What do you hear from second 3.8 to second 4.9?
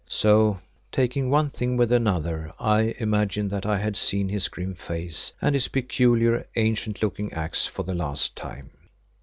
seen his grim